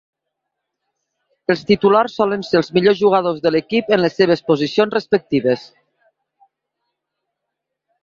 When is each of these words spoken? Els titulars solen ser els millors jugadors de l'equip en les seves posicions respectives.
Els 1.53 1.61
titulars 1.71 2.15
solen 2.21 2.47
ser 2.49 2.57
els 2.61 2.73
millors 2.79 2.99
jugadors 3.03 3.45
de 3.45 3.53
l'equip 3.57 3.95
en 3.99 4.03
les 4.07 4.19
seves 4.23 4.45
posicions 4.51 4.99
respectives. 5.01 5.71